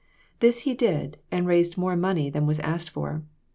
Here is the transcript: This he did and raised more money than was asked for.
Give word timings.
This 0.39 0.61
he 0.61 0.73
did 0.73 1.17
and 1.29 1.45
raised 1.45 1.77
more 1.77 1.95
money 1.95 2.31
than 2.31 2.47
was 2.47 2.59
asked 2.61 2.89
for. 2.89 3.21